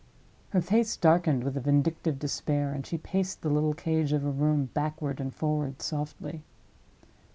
Her 0.49 0.61
face 0.61 0.97
darkened 0.97 1.43
with 1.43 1.55
a 1.55 1.59
vindictive 1.59 2.17
despair, 2.17 2.73
and 2.73 2.83
she 2.83 2.97
paced 2.97 3.43
the 3.43 3.51
little 3.51 3.75
cage 3.75 4.13
of 4.13 4.25
a 4.25 4.31
room 4.31 4.71
backward 4.73 5.21
and 5.21 5.31
forward, 5.31 5.79
softly. 5.79 6.41